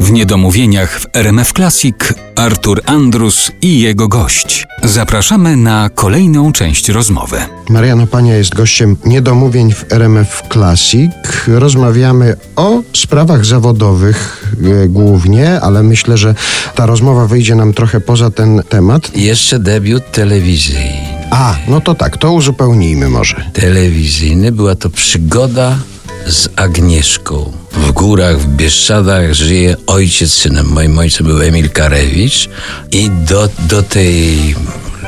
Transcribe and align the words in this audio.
W 0.00 0.12
niedomówieniach 0.12 1.00
w 1.00 1.06
RMF 1.12 1.52
Classic 1.52 1.96
Artur 2.36 2.80
Andrus 2.86 3.52
i 3.62 3.80
jego 3.80 4.08
gość. 4.08 4.66
Zapraszamy 4.82 5.56
na 5.56 5.90
kolejną 5.94 6.52
część 6.52 6.88
rozmowy. 6.88 7.36
Mariano 7.68 8.06
Pania 8.06 8.36
jest 8.36 8.54
gościem 8.54 8.96
niedomówień 9.04 9.72
w 9.72 9.92
RMF 9.92 10.42
Classic. 10.52 11.12
Rozmawiamy 11.46 12.36
o 12.56 12.82
sprawach 12.92 13.44
zawodowych 13.44 14.46
e, 14.84 14.88
głównie, 14.88 15.60
ale 15.60 15.82
myślę, 15.82 16.18
że 16.18 16.34
ta 16.74 16.86
rozmowa 16.86 17.26
wyjdzie 17.26 17.54
nam 17.54 17.74
trochę 17.74 18.00
poza 18.00 18.30
ten 18.30 18.62
temat. 18.68 19.16
Jeszcze 19.16 19.58
debiut 19.58 20.12
telewizyjny. 20.12 21.14
A, 21.30 21.56
no 21.68 21.80
to 21.80 21.94
tak, 21.94 22.16
to 22.16 22.32
uzupełnijmy 22.32 23.08
może. 23.08 23.50
Telewizyjny 23.52 24.52
była 24.52 24.74
to 24.74 24.90
przygoda 24.90 25.78
z 26.26 26.48
Agnieszką. 26.56 27.52
W 27.72 27.92
górach, 27.92 28.38
w 28.38 28.46
Bieszczadach 28.46 29.34
żyje 29.34 29.76
ojciec 29.86 30.32
synem. 30.32 30.66
Moim 30.66 30.98
ojcem 30.98 31.26
był 31.26 31.42
Emil 31.42 31.70
Karewicz 31.70 32.48
i 32.92 33.10
do, 33.10 33.48
do 33.58 33.82
tej 33.82 34.54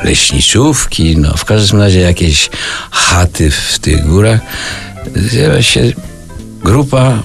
leśniczówki, 0.03 1.17
no 1.17 1.37
w 1.37 1.45
każdym 1.45 1.79
razie 1.79 1.99
jakieś 1.99 2.49
chaty 2.91 3.51
w 3.51 3.79
tych 3.79 4.07
górach, 4.07 4.39
zjawia 5.15 5.63
się 5.63 5.91
grupa 6.63 7.23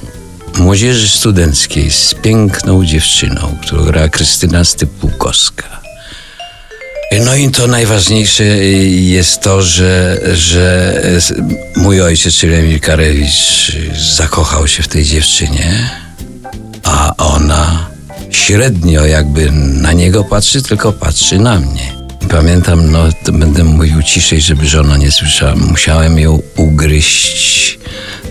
młodzieży 0.59 1.09
studenckiej 1.09 1.91
z 1.91 2.15
piękną 2.15 2.85
dziewczyną, 2.85 3.57
którą 3.63 3.85
grała 3.85 4.09
Krystyna 4.09 4.65
Stypułkowska. 4.65 5.72
No 7.21 7.35
i 7.35 7.51
to 7.51 7.67
najważniejsze 7.67 8.45
jest 8.45 9.41
to, 9.41 9.63
że, 9.63 10.21
że 10.35 11.03
mój 11.77 12.03
ojciec, 12.03 12.35
czyli 12.35 12.55
Emil 12.55 12.81
Karewicz, 12.81 13.73
zakochał 14.17 14.69
się 14.69 14.83
w 14.83 14.89
tej 14.89 15.05
dziewczynie, 15.05 15.91
a 16.85 17.17
ona 17.17 17.87
średnio 18.31 19.07
jakby 19.07 19.51
na 19.53 19.93
niego 19.93 20.25
patrzy, 20.25 20.63
tylko 20.63 20.93
patrzy 20.93 21.39
na 21.39 21.59
mnie. 21.59 21.93
Pamiętam, 22.31 22.91
no 22.91 23.05
to 23.25 23.33
będę 23.33 23.65
mówił 23.65 24.03
ciszej, 24.03 24.41
żeby 24.41 24.67
żona 24.67 24.97
nie 24.97 25.13
słyszała. 25.13 25.55
Musiałem 25.57 26.19
ją 26.19 26.43
ugryźć, 26.57 27.79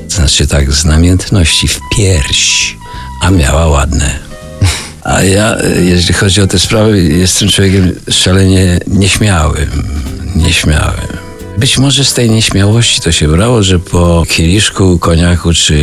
to 0.09 0.16
znaczy 0.16 0.48
tak 0.48 0.72
z 0.72 0.86
namiętności 0.86 1.68
w 1.68 1.80
pierś, 1.96 2.76
a 3.22 3.30
miała 3.30 3.68
ładne 3.68 4.31
a 5.04 5.24
ja, 5.24 5.58
jeśli 5.80 6.14
chodzi 6.14 6.42
o 6.42 6.48
te 6.48 6.60
sprawy, 6.60 7.04
jestem 7.04 7.50
człowiekiem 7.50 7.96
szalenie 8.10 8.80
nieśmiałym. 8.88 9.70
Nieśmiałym. 10.36 11.08
Być 11.58 11.78
może 11.78 12.06
z 12.06 12.14
tej 12.14 12.30
nieśmiałości 12.30 13.02
to 13.02 13.12
się 13.12 13.28
brało, 13.28 13.64
że 13.64 13.80
po 13.80 14.24
kieliszku 14.30 15.00
koniaku 15.00 15.54
czy 15.54 15.76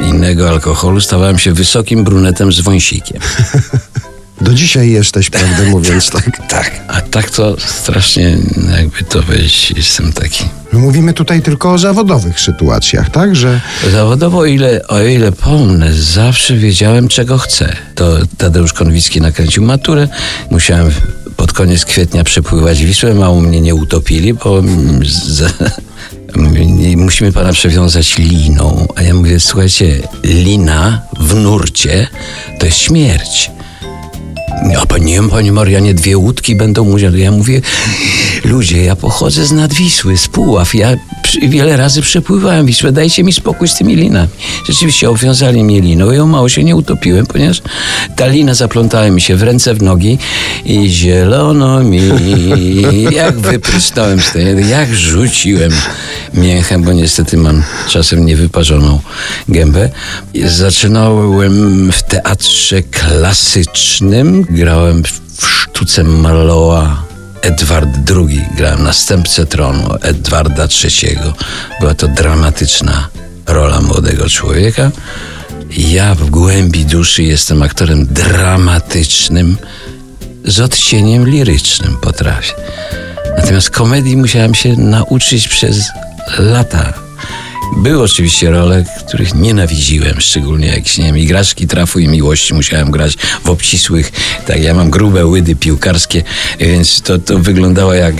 innego 0.00 0.48
alkoholu 0.48 1.00
stawałem 1.00 1.38
się 1.38 1.52
wysokim 1.52 2.04
brunetem 2.04 2.52
z 2.52 2.60
wąsikiem. 2.60 3.20
Do 4.40 4.54
dzisiaj 4.54 4.90
jesteś, 4.90 5.30
prawdę 5.30 5.64
mówiąc, 5.70 6.10
tak? 6.10 6.48
tak. 6.48 6.80
A 6.88 7.00
tak 7.00 7.30
to 7.30 7.56
strasznie, 7.66 8.38
jakby 8.76 9.04
to 9.04 9.22
powiedzieć, 9.22 9.72
jestem 9.76 10.12
taki. 10.12 10.44
Mówimy 10.72 11.12
tutaj 11.12 11.42
tylko 11.42 11.72
o 11.72 11.78
zawodowych 11.78 12.40
sytuacjach, 12.40 13.10
tak? 13.10 13.36
Że... 13.36 13.60
Zawodowo, 13.92 14.38
o 14.38 14.44
ile, 14.44 14.86
o 14.88 15.02
ile 15.02 15.32
pomnę, 15.32 15.94
zawsze 15.94 16.56
wiedziałem, 16.56 17.08
czego 17.08 17.38
chcę. 17.38 17.76
To 17.94 18.16
Tadeusz 18.38 18.72
Konwicki 18.72 19.20
nakręcił 19.20 19.62
maturę. 19.62 20.08
Musiałem 20.50 20.90
pod 21.36 21.52
koniec 21.52 21.84
kwietnia 21.84 22.24
przepływać 22.24 22.84
Wisłę. 22.84 23.14
Mało 23.14 23.40
mnie 23.40 23.60
nie 23.60 23.74
utopili, 23.74 24.34
bo 24.34 24.62
z, 25.02 25.52
musimy 26.96 27.32
pana 27.32 27.52
przewiązać 27.52 28.18
liną. 28.18 28.86
A 28.96 29.02
ja 29.02 29.14
mówię, 29.14 29.40
słuchajcie, 29.40 30.02
lina 30.24 31.02
w 31.20 31.34
nurcie 31.34 32.08
to 32.58 32.66
jest 32.66 32.78
śmierć. 32.78 33.50
A 34.90 34.92
pani, 34.92 35.16
pani 35.30 35.52
Marianie, 35.52 35.94
dwie 35.94 36.18
łódki 36.18 36.54
będą 36.54 36.84
mówić. 36.84 37.06
Ja 37.14 37.32
mówię, 37.32 37.62
ludzie, 38.44 38.84
ja 38.84 38.96
pochodzę 38.96 39.46
z 39.46 39.52
Nadwisły, 39.52 40.16
z 40.16 40.28
Puław. 40.28 40.74
Ja 40.74 40.96
wiele 41.42 41.76
razy 41.76 42.02
przepływałem 42.02 42.66
Wisłę, 42.66 42.92
dajcie 42.92 43.24
mi 43.24 43.32
spokój 43.32 43.68
z 43.68 43.74
tymi 43.74 43.96
linami. 43.96 44.28
Rzeczywiście 44.66 45.10
obwiązali 45.10 45.64
mnie 45.64 45.80
liną 45.80 46.22
o 46.22 46.26
mało 46.26 46.48
się 46.48 46.64
nie 46.64 46.76
utopiłem, 46.76 47.26
ponieważ 47.26 47.62
ta 48.16 48.26
lina 48.26 48.54
zaplątała 48.54 49.10
mi 49.10 49.20
się 49.20 49.36
w 49.36 49.42
ręce, 49.42 49.74
w 49.74 49.82
nogi 49.82 50.18
i 50.64 50.88
zielono 50.88 51.82
mi, 51.82 52.00
jak 53.10 53.38
wyprystałem 53.38 54.20
z 54.20 54.32
tej, 54.32 54.68
jak 54.68 54.94
rzuciłem 54.94 55.72
mięchem, 56.34 56.82
bo 56.82 56.92
niestety 56.92 57.36
mam 57.36 57.62
czasem 57.88 58.26
niewyparzoną 58.26 59.00
gębę. 59.48 59.90
Zaczynałem 60.44 61.92
w 61.92 62.02
teatrze 62.02 62.82
klasycznym, 62.82 64.46
grałem 64.50 65.02
w 65.36 65.46
sztuce 65.46 66.04
Marlowa 66.04 67.09
Edward 67.42 67.88
II, 68.16 68.48
grałem 68.56 68.82
następcę 68.82 69.46
tronu 69.46 69.94
Edwarda 70.02 70.68
III. 70.84 71.18
Była 71.80 71.94
to 71.94 72.08
dramatyczna 72.08 73.08
rola 73.46 73.80
młodego 73.80 74.28
człowieka. 74.28 74.90
Ja 75.70 76.14
w 76.14 76.30
głębi 76.30 76.84
duszy 76.84 77.22
jestem 77.22 77.62
aktorem 77.62 78.06
dramatycznym 78.06 79.56
z 80.44 80.60
odcieniem 80.60 81.28
lirycznym 81.28 81.96
potrafię. 81.96 82.52
Natomiast 83.36 83.70
komedii 83.70 84.16
musiałem 84.16 84.54
się 84.54 84.76
nauczyć 84.76 85.48
przez 85.48 85.84
lata. 86.38 87.09
Były 87.76 88.02
oczywiście 88.02 88.50
role, 88.50 88.84
których 89.08 89.34
nienawidziłem, 89.34 90.20
szczególnie 90.20 90.66
jakieś, 90.66 90.98
nie 90.98 91.04
wiem, 91.04 91.18
igraszki 91.18 91.66
trafu 91.66 91.98
i 91.98 92.08
miłości 92.08 92.54
musiałem 92.54 92.90
grać 92.90 93.16
w 93.44 93.50
obcisłych, 93.50 94.12
tak, 94.46 94.62
ja 94.62 94.74
mam 94.74 94.90
grube 94.90 95.26
łydy 95.26 95.56
piłkarskie, 95.56 96.22
więc 96.60 97.02
to, 97.02 97.18
to 97.18 97.38
wyglądało 97.38 97.94
jak 97.94 98.14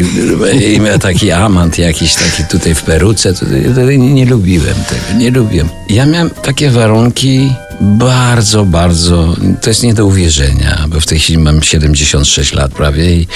taki 1.01 1.31
amant 1.31 1.79
jakiś 1.79 2.15
taki 2.15 2.45
tutaj 2.51 2.75
w 2.75 2.83
peruce, 2.83 3.35
to, 3.35 3.47
to 3.75 3.83
nie, 3.85 3.99
nie 3.99 4.27
lubiłem 4.27 4.75
tego, 4.75 5.19
nie 5.19 5.31
lubiłem. 5.31 5.69
Ja 5.89 6.07
miałem 6.07 6.31
takie 6.31 6.71
warunki, 6.71 7.53
bardzo, 7.81 8.65
bardzo, 8.65 9.37
to 9.63 9.71
jest 9.71 9.83
nie 9.83 9.95
do 9.95 10.07
uwierzenia, 10.07 10.85
bo 10.89 11.01
w 11.01 11.07
tej 11.07 11.19
chwili 11.19 11.39
mam 11.39 11.63
76 11.63 12.53
lat 12.53 12.73
prawie 12.73 13.15
i 13.15 13.27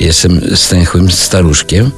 jestem 0.00 0.40
stęchłym 0.56 1.10
staruszkiem, 1.10 1.90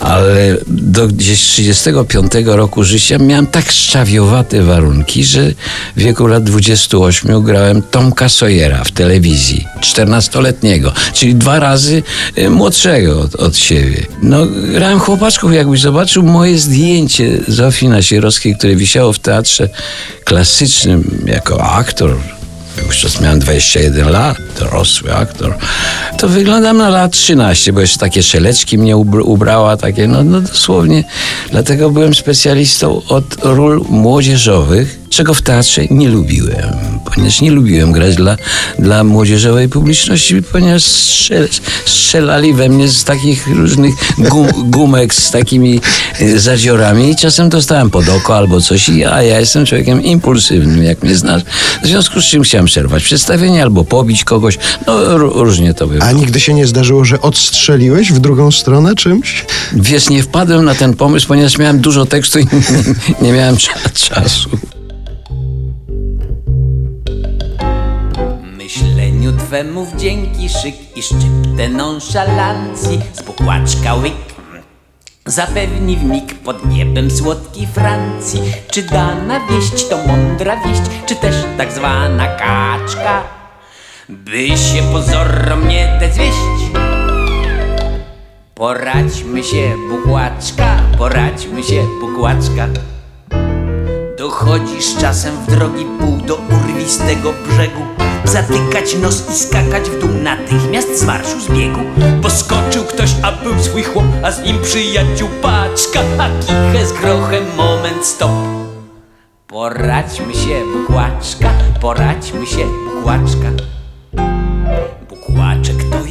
ale 0.00 0.56
do 0.66 1.08
gdzieś 1.08 1.40
35 1.40 2.32
roku 2.44 2.84
życia 2.84 3.18
miałem 3.18 3.46
tak 3.46 3.72
szczawiowate 3.72 4.62
warunki, 4.62 5.24
że 5.24 5.50
w 5.96 6.00
wieku 6.00 6.26
lat 6.26 6.44
28 6.44 7.42
grałem 7.42 7.82
Tomka 7.82 8.28
Sawyera 8.28 8.84
w 8.84 8.90
telewizji, 8.90 9.66
14-letniego, 9.80 10.92
czyli 11.12 11.34
dwa 11.34 11.60
razy 11.60 12.02
y, 12.38 12.50
młodszego 12.50 13.20
od, 13.20 13.34
od 13.34 13.56
siebie. 13.56 14.06
No, 14.22 14.46
grałem 14.46 14.98
chłopaczków, 14.98 15.54
jakbyś 15.54 15.80
zobaczył 15.80 16.22
moje 16.22 16.58
zdjęcie 16.58 17.40
Zofii 17.48 17.88
Nasierowskiej, 17.88 18.56
które 18.56 18.76
wisiało 18.76 19.12
w 19.12 19.18
teatrze 19.18 19.68
klasycznym 20.24 21.24
jako 21.34 21.56
aktor, 21.60 22.20
Wówczas 22.82 23.20
miałem 23.20 23.38
21 23.38 24.08
lat, 24.10 24.36
dorosły 24.60 25.14
aktor. 25.14 25.54
To 26.18 26.28
wyglądam 26.28 26.76
na 26.76 26.88
lat 26.88 27.12
13, 27.12 27.72
bo 27.72 27.80
jeszcze 27.80 27.98
takie 27.98 28.22
szeleczki 28.22 28.78
mnie 28.78 28.96
ubrała, 28.96 29.76
takie, 29.76 30.08
no, 30.08 30.24
no 30.24 30.40
dosłownie. 30.40 31.04
Dlatego 31.50 31.90
byłem 31.90 32.14
specjalistą 32.14 33.02
od 33.08 33.44
ról 33.44 33.84
młodzieżowych 33.88 35.04
czego 35.14 35.34
w 35.34 35.42
teatrze 35.42 35.82
nie 35.90 36.08
lubiłem, 36.08 36.72
ponieważ 37.04 37.40
nie 37.40 37.50
lubiłem 37.50 37.92
grać 37.92 38.14
dla, 38.14 38.36
dla 38.78 39.04
młodzieżowej 39.04 39.68
publiczności, 39.68 40.42
ponieważ 40.42 40.82
strzel, 40.82 41.48
strzelali 41.84 42.54
we 42.54 42.68
mnie 42.68 42.88
z 42.88 43.04
takich 43.04 43.46
różnych 43.46 43.94
gum, 44.18 44.48
gumek 44.70 45.14
z 45.14 45.30
takimi 45.30 45.80
e, 46.20 46.38
zadziorami 46.38 47.10
i 47.10 47.16
czasem 47.16 47.48
dostałem 47.48 47.90
pod 47.90 48.08
oko 48.08 48.36
albo 48.36 48.60
coś, 48.60 48.90
a 49.10 49.22
ja 49.22 49.40
jestem 49.40 49.66
człowiekiem 49.66 50.02
impulsywnym, 50.02 50.84
jak 50.84 51.02
mnie 51.02 51.16
znasz. 51.16 51.42
W 51.82 51.86
związku 51.86 52.20
z 52.20 52.24
czym 52.24 52.42
chciałem 52.42 52.63
przerwać 52.64 53.04
przedstawienie 53.04 53.62
albo 53.62 53.84
pobić 53.84 54.24
kogoś, 54.24 54.58
no 54.86 55.18
różnie 55.18 55.74
to 55.74 55.86
było. 55.86 56.02
A 56.02 56.12
nigdy 56.12 56.40
się 56.40 56.54
nie 56.54 56.66
zdarzyło, 56.66 57.04
że 57.04 57.20
odstrzeliłeś 57.20 58.12
w 58.12 58.18
drugą 58.18 58.50
stronę 58.52 58.94
czymś? 58.94 59.44
Wiesz, 59.72 60.10
nie 60.10 60.22
wpadłem 60.22 60.64
na 60.64 60.74
ten 60.74 60.94
pomysł, 60.94 61.28
ponieważ 61.28 61.58
miałem 61.58 61.80
dużo 61.80 62.06
tekstu 62.06 62.38
i 62.38 62.46
nie, 63.22 63.32
miałem 63.32 63.56
czasu. 63.94 64.50
Myśleniu 68.58 69.32
twemu 69.32 69.86
wdzięki 69.86 70.48
szyk 70.48 70.74
i 70.96 71.02
szczyptę 71.02 71.68
nonszalancji 71.68 73.00
Spukłaczka 73.12 73.94
łyk 73.94 74.23
Zapewni 75.26 75.96
w 75.96 76.04
mig 76.04 76.34
pod 76.34 76.66
niebem 76.66 77.10
słodkiej 77.10 77.66
Francji. 77.66 78.40
Czy 78.70 78.82
dana 78.82 79.40
wieść 79.50 79.88
to 79.88 80.06
mądra 80.06 80.56
wieść, 80.56 80.82
czy 81.06 81.16
też 81.16 81.34
tak 81.58 81.72
zwana 81.72 82.26
kaczka? 82.26 83.22
By 84.08 84.48
się 84.48 84.82
pozorom 84.92 85.68
nie 85.68 85.98
dać 86.00 86.12
Poradźmy 88.54 89.42
się, 89.42 89.72
bukłaczka, 89.90 90.82
poradźmy 90.98 91.62
się, 91.62 91.82
bukłaczka 92.00 92.68
Dochodzisz 94.24 94.96
czasem 95.00 95.36
w 95.36 95.46
drogi 95.46 95.86
pół 96.00 96.16
do 96.16 96.34
urwi 96.34 96.74
skalistego 96.90 97.32
brzegu 97.32 97.80
Zatykać 98.24 98.96
nos 98.96 99.30
i 99.30 99.34
skakać 99.34 99.90
w 99.90 100.00
dół. 100.00 100.10
Natychmiast 100.22 101.00
z 101.00 101.04
marszu 101.04 101.40
z 101.40 101.48
biegu 101.48 101.80
Poskoczył 102.22 102.84
ktoś, 102.84 103.10
a 103.22 103.32
był 103.32 103.62
swój 103.62 103.82
chłop 103.82 104.04
A 104.22 104.30
z 104.30 104.42
nim 104.42 104.62
przyjaciół 104.62 105.28
paczka. 105.42 106.00
A 106.18 106.28
kiche 106.40 106.86
z 106.86 106.92
grochem, 106.92 107.44
moment 107.56 108.06
stop. 108.06 108.30
Poradźmy 109.46 110.34
się, 110.34 110.62
bukłaczka 110.72 111.50
Poradźmy 111.80 112.46
się, 112.46 112.66
bukłaczka 112.94 113.73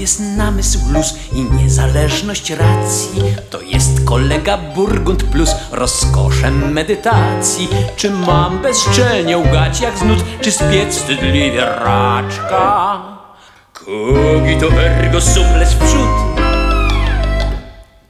jest 0.04 0.20
namysł 0.20 0.80
luz 0.94 1.14
i 1.34 1.44
niezależność 1.44 2.50
racji. 2.50 3.22
To 3.50 3.62
jest 3.62 4.06
kolega 4.06 4.58
Burgund 4.58 5.24
plus 5.24 5.56
rozkoszem 5.72 6.74
medytacji. 6.74 7.68
Czy 7.96 8.10
mam 8.12 8.62
bezczelnie 8.62 9.38
ugać 9.38 9.82
jak 9.82 9.98
z 9.98 10.02
nut, 10.02 10.24
czy 10.42 10.52
spiec 10.52 10.98
wstydliwie 10.98 11.66
raczka? 11.66 13.02
Cogito 13.74 14.68
ergo 14.82 15.22
sum 15.22 15.56
lec 15.60 15.74
przód. 15.74 16.10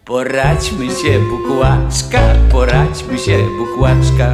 Poradźmy 0.05 0.85
się, 0.85 1.19
bukłaczka, 1.19 2.19
poradźmy 2.51 3.19
się, 3.19 3.37
bukłaczka. 3.57 4.33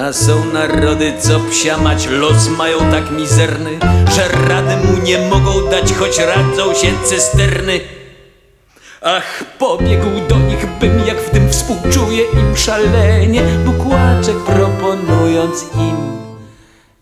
A 0.00 0.12
są 0.12 0.44
narody, 0.44 1.12
co 1.20 1.40
psiamać 1.40 2.06
los 2.06 2.48
mają 2.48 2.78
tak 2.78 3.10
mizerny, 3.10 3.78
że 4.14 4.28
rady 4.48 4.76
mu 4.76 5.02
nie 5.02 5.18
mogą 5.18 5.70
dać, 5.70 5.92
choć 5.92 6.18
radzą 6.18 6.74
się 6.74 6.88
cysterny. 7.04 7.80
Ach, 9.02 9.44
pobiegł 9.58 10.28
do 10.28 10.38
nich 10.38 10.66
bym, 10.80 11.06
jak 11.06 11.20
w 11.20 11.30
tym 11.30 11.50
współczuję 11.50 12.24
im 12.32 12.56
szalenie, 12.56 13.42
bukłaczek 13.42 14.36
proponując 14.36 15.62
im 15.62 16.19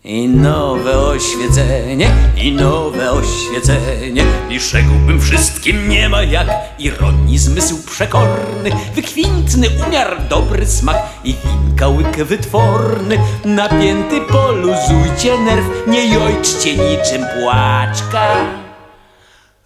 i 0.03 0.27
nowe 0.27 0.97
oświecenie, 0.97 2.11
i 2.37 2.51
nowe 2.51 3.11
oświecenie. 3.11 4.23
I 4.49 4.59
rzekłbym 4.59 5.21
wszystkim 5.21 5.89
nie 5.89 6.09
ma 6.09 6.23
jak 6.23 6.47
ironii 6.79 7.37
zmysł 7.37 7.83
przekorny, 7.85 8.71
wykwintny 8.95 9.67
umiar, 9.87 10.27
dobry 10.29 10.65
smak 10.65 10.97
i 11.23 11.35
winka 11.45 11.87
łyk 11.87 12.23
wytworny. 12.23 13.17
Napięty 13.45 14.21
poluzujcie 14.21 15.37
nerw, 15.39 15.65
nie 15.87 16.13
jojczcie 16.13 16.71
niczym 16.71 17.25
płaczka. 17.39 18.35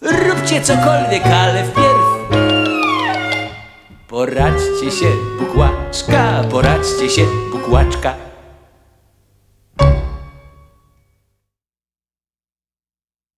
Róbcie 0.01 0.62
cokolwiek, 0.62 1.25
ale 1.25 1.63
wpierw 1.63 2.13
Poradźcie 4.07 4.91
się, 4.91 5.06
bukłaczka, 5.39 6.44
poradźcie 6.51 7.09
się, 7.09 7.25
bukłaczka. 7.51 8.32